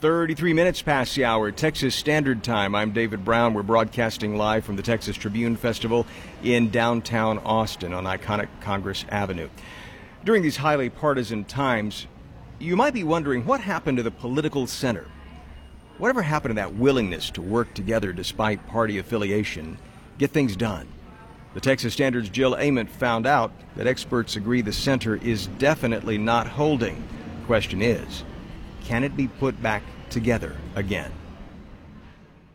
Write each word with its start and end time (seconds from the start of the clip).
33 0.00 0.54
minutes 0.54 0.80
past 0.80 1.14
the 1.14 1.26
hour, 1.26 1.52
Texas 1.52 1.94
Standard 1.94 2.42
Time. 2.42 2.74
I'm 2.74 2.92
David 2.92 3.22
Brown. 3.22 3.52
We're 3.52 3.62
broadcasting 3.62 4.38
live 4.38 4.64
from 4.64 4.76
the 4.76 4.82
Texas 4.82 5.14
Tribune 5.14 5.56
Festival 5.56 6.06
in 6.42 6.70
downtown 6.70 7.36
Austin 7.40 7.92
on 7.92 8.04
iconic 8.04 8.48
Congress 8.62 9.04
Avenue. 9.10 9.50
During 10.24 10.42
these 10.42 10.56
highly 10.56 10.88
partisan 10.88 11.44
times, 11.44 12.06
you 12.58 12.76
might 12.76 12.94
be 12.94 13.04
wondering 13.04 13.44
what 13.44 13.60
happened 13.60 13.98
to 13.98 14.02
the 14.02 14.10
political 14.10 14.66
center. 14.66 15.04
Whatever 15.98 16.22
happened 16.22 16.52
to 16.52 16.62
that 16.62 16.76
willingness 16.76 17.28
to 17.32 17.42
work 17.42 17.74
together 17.74 18.14
despite 18.14 18.66
party 18.68 18.96
affiliation, 18.96 19.76
get 20.16 20.30
things 20.30 20.56
done? 20.56 20.88
The 21.52 21.60
Texas 21.60 21.92
Standard's 21.92 22.30
Jill 22.30 22.56
Ament 22.56 22.88
found 22.88 23.26
out 23.26 23.52
that 23.76 23.86
experts 23.86 24.36
agree 24.36 24.62
the 24.62 24.72
center 24.72 25.16
is 25.16 25.48
definitely 25.58 26.16
not 26.16 26.46
holding. 26.46 27.04
The 27.40 27.46
question 27.46 27.82
is, 27.82 28.24
can 28.84 29.04
it 29.04 29.16
be 29.16 29.28
put 29.28 29.60
back 29.62 29.82
together 30.10 30.56
again? 30.74 31.12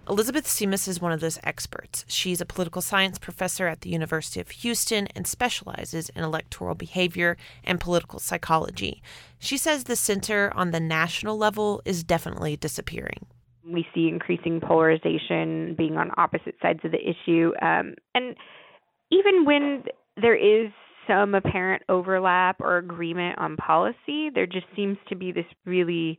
Elizabeth 0.07 0.45
Simas 0.45 0.87
is 0.87 1.01
one 1.01 1.11
of 1.11 1.19
those 1.19 1.39
experts. 1.43 2.05
She's 2.07 2.39
a 2.39 2.45
political 2.45 2.81
science 2.81 3.17
professor 3.17 3.65
at 3.65 3.81
the 3.81 3.89
University 3.89 4.39
of 4.39 4.51
Houston 4.51 5.07
and 5.15 5.25
specializes 5.25 6.09
in 6.09 6.23
electoral 6.23 6.75
behavior 6.75 7.37
and 7.63 7.79
political 7.79 8.19
psychology. 8.19 9.01
She 9.39 9.57
says 9.57 9.85
the 9.85 9.95
center 9.95 10.51
on 10.55 10.69
the 10.69 10.79
national 10.79 11.37
level 11.37 11.81
is 11.85 12.03
definitely 12.03 12.55
disappearing. 12.55 13.25
We 13.67 13.87
see 13.95 14.07
increasing 14.07 14.61
polarization, 14.61 15.73
being 15.75 15.97
on 15.97 16.11
opposite 16.17 16.53
sides 16.61 16.81
of 16.83 16.91
the 16.91 16.99
issue. 16.99 17.53
Um, 17.63 17.95
and 18.13 18.35
even 19.09 19.43
when 19.43 19.85
there 20.21 20.35
is 20.35 20.71
some 21.07 21.35
apparent 21.35 21.83
overlap 21.89 22.59
or 22.59 22.77
agreement 22.77 23.37
on 23.39 23.57
policy. 23.57 24.29
There 24.33 24.45
just 24.45 24.65
seems 24.75 24.97
to 25.09 25.15
be 25.15 25.31
this 25.31 25.45
really 25.65 26.17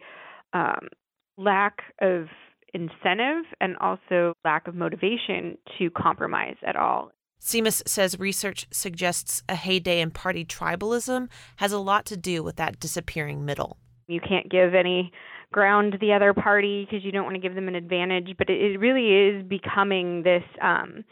um, 0.52 0.88
lack 1.36 1.78
of 2.00 2.26
incentive 2.74 3.45
and 3.60 3.76
also 3.78 4.34
lack 4.45 4.68
of 4.68 4.74
motivation 4.74 5.57
to 5.79 5.90
compromise 5.90 6.57
at 6.66 6.76
all. 6.76 7.10
Simas 7.40 7.87
says 7.87 8.18
research 8.18 8.66
suggests 8.70 9.42
a 9.48 9.54
heyday 9.54 10.01
in 10.01 10.10
party 10.10 10.45
tribalism 10.45 11.29
has 11.57 11.73
a 11.73 11.79
lot 11.79 12.07
to 12.07 12.16
do 12.16 12.42
with 12.42 12.57
that 12.57 12.80
disappearing 12.80 13.45
middle. 13.45 13.76
You 14.09 14.20
can't 14.20 14.51
give 14.51 14.74
any 14.74 15.12
ground 15.52 15.92
to 15.92 15.98
the 15.98 16.12
other 16.12 16.34
party 16.34 16.84
because 16.84 17.04
you 17.04 17.12
don't 17.12 17.24
want 17.24 17.34
to 17.34 17.40
give 17.40 17.54
them 17.54 17.68
an 17.68 17.74
advantage, 17.74 18.34
but 18.38 18.48
it, 18.51 18.79
really 18.79 19.37
is 19.37 19.45
becoming 19.46 20.23
this. 20.23 20.42
Um, 20.60 21.04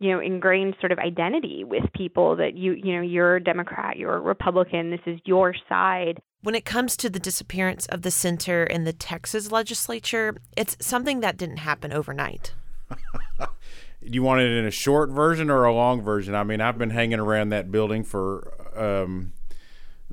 you 0.00 0.10
know 0.10 0.20
ingrained 0.20 0.74
sort 0.80 0.92
of 0.92 0.98
identity 0.98 1.64
with 1.64 1.84
people 1.94 2.36
that 2.36 2.56
you 2.56 2.72
you 2.72 2.94
know 2.94 3.02
you're 3.02 3.36
a 3.36 3.42
democrat 3.42 3.96
you're 3.96 4.16
a 4.16 4.20
republican 4.20 4.90
this 4.90 5.00
is 5.06 5.20
your 5.24 5.54
side. 5.68 6.20
When 6.42 6.54
it 6.54 6.66
comes 6.66 6.96
to 6.98 7.08
the 7.08 7.18
disappearance 7.18 7.86
of 7.86 8.02
the 8.02 8.10
center 8.10 8.64
in 8.64 8.84
the 8.84 8.92
Texas 8.92 9.50
legislature 9.50 10.36
it's 10.56 10.76
something 10.80 11.20
that 11.20 11.36
didn't 11.36 11.58
happen 11.58 11.92
overnight. 11.92 12.52
Do 12.90 13.46
you 14.02 14.22
want 14.22 14.42
it 14.42 14.52
in 14.52 14.66
a 14.66 14.70
short 14.70 15.10
version 15.10 15.50
or 15.50 15.64
a 15.64 15.72
long 15.72 16.02
version? 16.02 16.34
I 16.34 16.44
mean 16.44 16.60
i've 16.60 16.78
been 16.78 16.90
hanging 16.90 17.20
around 17.20 17.50
that 17.50 17.70
building 17.70 18.04
for 18.04 18.52
um, 18.78 19.32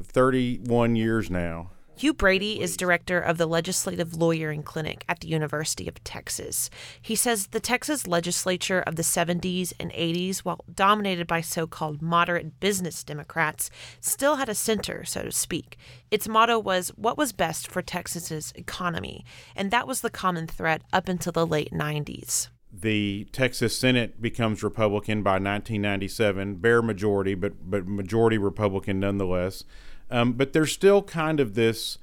31 0.02 0.96
years 0.96 1.30
now 1.30 1.72
Hugh 1.96 2.14
Brady 2.14 2.60
is 2.62 2.78
director 2.78 3.20
of 3.20 3.38
the 3.38 3.46
Legislative 3.46 4.16
Lawyering 4.16 4.64
Clinic 4.64 5.04
at 5.08 5.20
the 5.20 5.28
University 5.28 5.88
of 5.88 6.04
Texas. 6.04 6.70
He 7.02 7.16
says 7.16 7.48
the 7.48 7.60
Texas 7.60 8.08
legislature 8.08 8.82
of 8.82 8.96
the 8.96 9.04
70s 9.04 9.74
and 9.80 9.92
80s, 9.92 10.40
while 10.40 10.66
dominated 10.74 11.28
by 11.28 11.42
so 11.42 11.68
called 11.68 12.02
moderate 12.02 12.60
business 12.60 13.04
Democrats, 13.04 13.70
still 14.00 14.38
had 14.38 14.50
a 14.50 14.56
center, 14.56 15.04
so 15.04 15.24
to 15.24 15.32
speak. 15.32 15.78
Its 16.10 16.28
motto 16.28 16.58
was 16.58 16.90
what 16.96 17.18
was 17.18 17.34
best 17.34 17.68
for 17.70 17.82
Texas's 17.82 18.52
economy, 18.56 19.24
and 19.56 19.70
that 19.70 19.88
was 19.88 20.02
the 20.02 20.10
common 20.10 20.48
thread 20.48 20.84
up 20.92 21.08
until 21.08 21.34
the 21.34 21.46
late 21.46 21.72
90s 21.72 22.50
the 22.74 23.28
Texas 23.34 23.78
Senate 23.78 24.22
becomes 24.22 24.64
Republican 24.64 25.24
by 25.24 25.32
1997, 25.32 26.56
bare 26.56 26.82
majority, 26.82 27.36
but 27.36 27.70
but 27.70 27.86
majority 27.86 28.38
Republican 28.38 29.00
nonetheless. 29.00 29.66
Um, 30.12 30.34
but 30.34 30.54
there's 30.54 30.72
still 30.72 31.02
kind 31.02 31.40
of 31.40 31.56
this. 31.56 31.98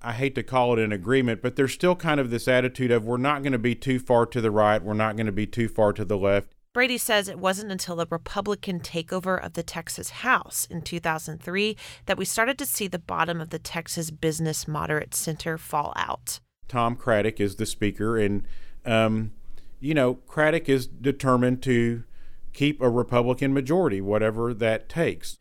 I 0.00 0.12
hate 0.12 0.36
to 0.36 0.44
call 0.44 0.74
it 0.74 0.78
an 0.78 0.92
agreement, 0.92 1.42
but 1.42 1.56
there's 1.56 1.72
still 1.72 1.96
kind 1.96 2.20
of 2.20 2.30
this 2.30 2.46
attitude 2.46 2.92
of 2.92 3.04
we're 3.04 3.16
not 3.16 3.42
going 3.42 3.52
to 3.52 3.58
be 3.58 3.74
too 3.74 3.98
far 3.98 4.26
to 4.26 4.40
the 4.40 4.50
right, 4.50 4.82
we're 4.82 4.94
not 4.94 5.16
going 5.16 5.26
to 5.26 5.32
be 5.32 5.46
too 5.46 5.68
far 5.68 5.92
to 5.92 6.04
the 6.04 6.16
left. 6.16 6.54
Brady 6.72 6.98
says 6.98 7.28
it 7.28 7.40
wasn't 7.40 7.72
until 7.72 7.96
the 7.96 8.06
Republican 8.08 8.78
takeover 8.78 9.44
of 9.44 9.54
the 9.54 9.64
Texas 9.64 10.10
House 10.10 10.68
in 10.70 10.82
2003 10.82 11.76
that 12.06 12.16
we 12.16 12.24
started 12.24 12.56
to 12.58 12.66
see 12.66 12.86
the 12.86 13.00
bottom 13.00 13.40
of 13.40 13.50
the 13.50 13.58
Texas 13.58 14.12
Business 14.12 14.68
Moderate 14.68 15.14
Center 15.14 15.58
fall 15.58 15.92
out. 15.96 16.38
Tom 16.68 16.94
Craddick 16.94 17.40
is 17.40 17.56
the 17.56 17.66
speaker, 17.66 18.16
and, 18.16 18.44
um, 18.84 19.32
you 19.80 19.94
know, 19.94 20.20
Craddick 20.28 20.68
is 20.68 20.86
determined 20.86 21.62
to 21.64 22.04
keep 22.52 22.80
a 22.80 22.88
Republican 22.88 23.52
majority, 23.52 24.00
whatever 24.00 24.54
that 24.54 24.88
takes. 24.88 25.38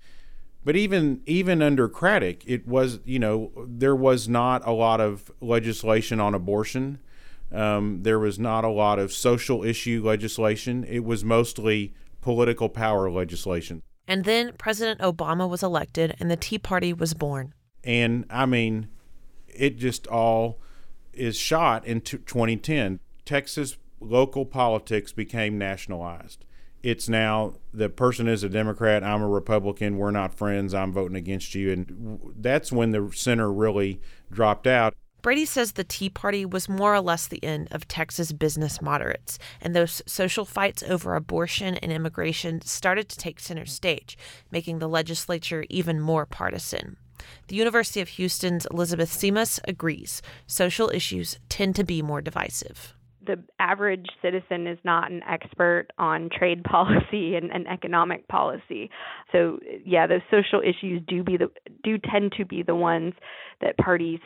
But 0.64 0.76
even 0.76 1.22
even 1.26 1.62
under 1.62 1.88
Craddick, 1.88 2.44
it 2.46 2.68
was 2.68 3.00
you 3.06 3.20
know 3.20 3.52
there 3.68 3.96
was 3.96 4.28
not 4.28 4.66
a 4.68 4.72
lot 4.72 5.00
of 5.00 5.32
legislation 5.42 6.20
on 6.20 6.34
abortion. 6.34 7.00
Um, 7.52 8.04
there 8.04 8.20
was 8.20 8.38
not 8.38 8.66
a 8.66 8.70
lot 8.70 9.00
of 9.00 9.14
social 9.14 9.64
issue 9.64 10.02
legislation. 10.04 10.84
It 10.84 11.06
was 11.06 11.24
mostly 11.24 11.94
political 12.22 12.68
power 12.68 13.10
legislation. 13.10 13.82
And 14.08 14.26
then 14.26 14.54
President 14.58 15.00
Obama 15.00 15.50
was 15.50 15.64
elected, 15.64 16.16
and 16.20 16.30
the 16.30 16.36
Tea 16.36 16.58
Party 16.58 16.92
was 16.94 17.14
born. 17.14 17.54
And 17.84 18.26
I 18.30 18.46
mean, 18.46 18.90
it 19.48 19.78
just 19.78 20.08
all 20.08 20.60
is 21.14 21.38
shot 21.38 21.86
in 21.86 22.02
2010. 22.02 23.00
Texas 23.26 23.78
local 24.00 24.46
politics 24.46 25.12
became 25.12 25.58
nationalized 25.58 26.46
it's 26.88 27.10
now 27.10 27.54
the 27.74 27.90
person 27.90 28.30
is 28.30 28.46
a 28.46 28.50
Democrat, 28.50 29.04
I'm 29.04 29.22
a 29.22 29.28
Republican, 29.28 29.98
we're 29.98 30.12
not 30.12 30.34
friends, 30.34 30.74
I'm 30.74 30.94
voting 30.94 31.18
against 31.18 31.54
you. 31.54 31.74
And 31.74 32.20
that's 32.38 32.72
when 32.72 32.92
the 32.92 33.12
center 33.14 33.52
really 33.52 34.00
dropped 34.32 34.66
out. 34.66 34.94
Brady 35.22 35.44
says 35.44 35.74
the 35.74 35.84
Tea 35.84 36.10
Party 36.10 36.46
was 36.46 36.70
more 36.70 36.96
or 36.96 37.02
less 37.02 37.28
the 37.28 37.44
end 37.44 37.68
of 37.72 37.90
Texas 37.90 38.32
business 38.32 38.82
moderates, 38.82 39.38
and 39.60 39.76
those 39.76 40.02
social 40.06 40.46
fights 40.46 40.82
over 40.82 41.16
abortion 41.16 41.76
and 41.76 41.92
immigration 41.92 42.62
started 42.62 43.10
to 43.10 43.18
take 43.18 43.42
center 43.42 43.66
stage, 43.66 44.18
making 44.50 44.80
the 44.80 44.88
legislature 44.88 45.66
even 45.70 46.00
more 46.00 46.26
partisan. 46.26 46.96
The 47.48 47.58
University 47.58 48.00
of 48.00 48.08
Houston's 48.10 48.66
Elizabeth 48.72 49.12
Simas 49.12 49.60
agrees 49.68 50.22
social 50.46 50.90
issues 50.92 51.38
tend 51.50 51.76
to 51.76 51.84
be 51.84 52.02
more 52.02 52.22
divisive 52.22 52.94
the 53.28 53.44
average 53.60 54.08
citizen 54.22 54.68
is 54.68 54.78
not 54.84 55.12
an 55.12 55.22
expert 55.30 55.88
on 55.98 56.30
trade 56.36 56.64
policy 56.64 57.36
and, 57.36 57.52
and 57.52 57.68
economic 57.68 58.28
policy. 58.28 58.90
So 59.32 59.60
yeah, 59.86 60.08
those 60.08 60.22
social 60.32 60.62
issues 60.62 61.02
do 61.08 61.24
be 61.24 61.38
the 61.38 61.50
do 61.84 61.98
tend 61.98 62.34
to 62.38 62.46
be 62.46 62.64
the 62.64 62.76
ones 62.76 63.14
that 63.62 63.78
parties 63.78 64.20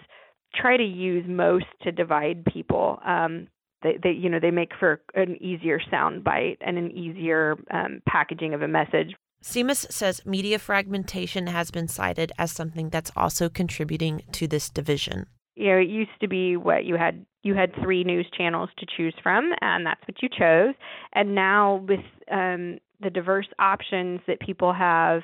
try 0.56 0.78
to 0.78 0.84
use 0.84 1.26
most 1.28 1.66
to 1.82 1.92
divide 1.92 2.46
people. 2.46 3.00
Um, 3.06 3.48
they, 3.84 3.98
they 4.02 4.12
you 4.12 4.30
know 4.30 4.40
they 4.40 4.52
make 4.52 4.72
for 4.80 5.02
an 5.16 5.42
easier 5.42 5.80
sound 5.90 6.24
bite 6.24 6.58
and 6.62 6.78
an 6.78 6.92
easier 6.92 7.58
um, 7.72 8.02
packaging 8.08 8.54
of 8.54 8.62
a 8.62 8.68
message. 8.68 9.16
Simas 9.44 9.92
says 9.92 10.24
media 10.24 10.60
fragmentation 10.60 11.48
has 11.48 11.72
been 11.72 11.88
cited 11.88 12.32
as 12.38 12.52
something 12.52 12.90
that's 12.90 13.12
also 13.16 13.50
contributing 13.50 14.22
to 14.34 14.48
this 14.48 14.70
division 14.70 15.26
you 15.62 15.68
know, 15.68 15.78
it 15.78 15.90
used 15.90 16.10
to 16.22 16.28
be 16.28 16.58
what 16.58 16.86
you 16.86 16.96
had 16.96 17.24
you 17.44 17.54
had 17.54 17.72
three 17.82 18.04
news 18.04 18.28
channels 18.36 18.70
to 18.80 18.86
choose 18.98 19.14
from, 19.22 19.52
and 19.62 19.86
that's 19.86 20.02
what 20.08 20.22
you 20.22 20.30
chose. 20.30 20.74
And 21.14 21.36
now 21.36 21.86
with 21.88 22.00
um, 22.32 22.80
the 23.00 23.12
diverse 23.12 23.48
options 23.60 24.22
that 24.28 24.40
people 24.40 24.74
have, 24.74 25.22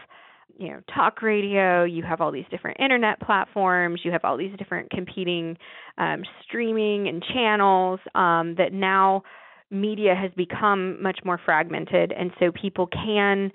you 0.58 0.70
know, 0.70 0.80
talk 0.94 1.24
radio, 1.24 1.84
you 1.84 2.04
have 2.04 2.22
all 2.22 2.32
these 2.32 2.46
different 2.52 2.80
internet 2.80 3.20
platforms, 3.20 4.02
you 4.04 4.12
have 4.12 4.22
all 4.24 4.38
these 4.38 4.56
different 4.58 4.92
competing 4.92 5.58
um, 5.98 6.24
streaming 6.44 7.08
and 7.08 7.24
channels 7.34 8.00
um, 8.14 8.56
that 8.58 8.74
now 8.74 9.24
media 9.72 10.14
has 10.16 10.32
become 10.38 11.02
much 11.02 11.20
more 11.26 11.40
fragmented, 11.44 12.12
and 12.12 12.32
so 12.40 12.52
people 12.52 12.88
can 12.88 13.52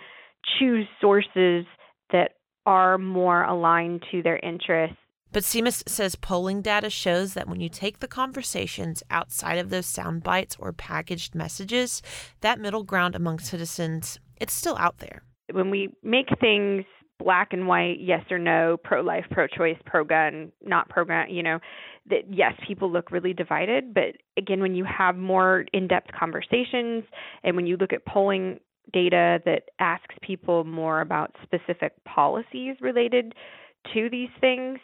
choose 0.58 0.86
sources 1.00 1.64
that 2.10 2.32
are 2.66 2.98
more 2.98 3.44
aligned 3.44 4.02
to 4.10 4.22
their 4.22 4.38
interests 4.38 4.96
but 5.32 5.42
Simas 5.42 5.88
says 5.88 6.14
polling 6.14 6.62
data 6.62 6.90
shows 6.90 7.34
that 7.34 7.48
when 7.48 7.60
you 7.60 7.68
take 7.68 8.00
the 8.00 8.08
conversations 8.08 9.02
outside 9.10 9.58
of 9.58 9.70
those 9.70 9.86
sound 9.86 10.22
bites 10.22 10.56
or 10.58 10.72
packaged 10.72 11.34
messages, 11.34 12.02
that 12.40 12.60
middle 12.60 12.84
ground 12.84 13.14
among 13.14 13.38
citizens, 13.38 14.18
it's 14.36 14.52
still 14.52 14.76
out 14.78 14.98
there. 14.98 15.22
When 15.52 15.70
we 15.70 15.88
make 16.02 16.28
things 16.40 16.84
black 17.18 17.52
and 17.52 17.66
white, 17.66 17.98
yes 18.00 18.24
or 18.30 18.38
no, 18.38 18.76
pro 18.82 19.00
life, 19.00 19.24
pro 19.30 19.46
choice, 19.46 19.76
pro 19.86 20.04
gun, 20.04 20.52
not 20.62 20.88
pro 20.88 21.04
gun, 21.04 21.30
you 21.30 21.42
know, 21.42 21.58
that 22.10 22.22
yes, 22.30 22.52
people 22.66 22.90
look 22.90 23.10
really 23.10 23.32
divided. 23.32 23.94
But 23.94 24.16
again, 24.36 24.60
when 24.60 24.74
you 24.74 24.84
have 24.84 25.16
more 25.16 25.64
in 25.72 25.88
depth 25.88 26.10
conversations 26.18 27.04
and 27.44 27.56
when 27.56 27.66
you 27.66 27.76
look 27.76 27.92
at 27.92 28.04
polling 28.06 28.60
data 28.92 29.40
that 29.44 29.70
asks 29.78 30.14
people 30.20 30.64
more 30.64 31.00
about 31.00 31.34
specific 31.42 31.92
policies 32.04 32.76
related 32.80 33.34
to 33.94 34.08
these 34.10 34.28
things, 34.40 34.78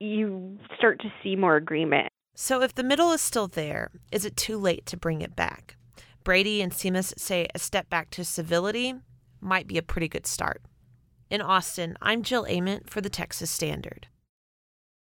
you 0.00 0.58
start 0.76 1.00
to 1.00 1.12
see 1.22 1.36
more 1.36 1.56
agreement. 1.56 2.08
So, 2.34 2.62
if 2.62 2.74
the 2.74 2.84
middle 2.84 3.10
is 3.12 3.20
still 3.20 3.48
there, 3.48 3.90
is 4.12 4.24
it 4.24 4.36
too 4.36 4.58
late 4.58 4.86
to 4.86 4.96
bring 4.96 5.22
it 5.22 5.34
back? 5.34 5.76
Brady 6.22 6.62
and 6.62 6.72
Simas 6.72 7.18
say 7.18 7.48
a 7.54 7.58
step 7.58 7.90
back 7.90 8.10
to 8.10 8.24
civility 8.24 8.94
might 9.40 9.66
be 9.66 9.78
a 9.78 9.82
pretty 9.82 10.08
good 10.08 10.26
start. 10.26 10.62
In 11.30 11.40
Austin, 11.40 11.96
I'm 12.00 12.22
Jill 12.22 12.44
Ament 12.44 12.88
for 12.88 13.00
the 13.00 13.10
Texas 13.10 13.50
Standard. 13.50 14.06